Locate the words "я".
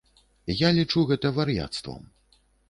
0.61-0.71